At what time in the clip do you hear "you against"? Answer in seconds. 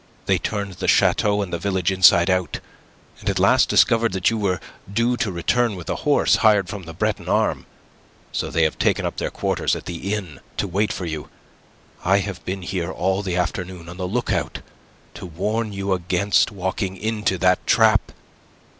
15.71-16.49